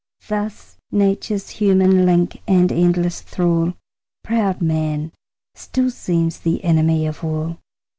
Thus 0.27 0.77
nature's 0.91 1.51
human 1.61 2.07
link 2.07 2.41
and 2.47 2.71
endless 2.71 3.21
thrall, 3.21 3.75
Proud 4.23 4.59
man, 4.59 5.11
still 5.53 5.91
seems 5.91 6.39
the 6.39 6.63
enemy 6.63 7.05
of 7.05 7.23
all. 7.23 7.59